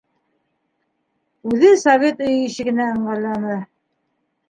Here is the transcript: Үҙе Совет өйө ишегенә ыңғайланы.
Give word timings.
Үҙе 1.51 1.71
Совет 1.83 2.25
өйө 2.31 2.43
ишегенә 2.49 2.91
ыңғайланы. 2.97 3.63